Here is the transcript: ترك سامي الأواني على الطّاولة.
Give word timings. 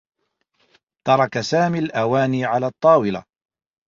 ترك 1.07 1.39
سامي 1.39 1.79
الأواني 1.79 2.45
على 2.45 2.67
الطّاولة. 2.67 3.23